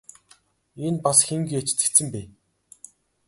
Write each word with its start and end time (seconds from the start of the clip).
Энэ 0.85 1.01
бас 1.03 1.19
хэн 1.27 1.41
гээч 1.51 1.67
цэцэн 1.79 2.07
бэ? 2.13 2.21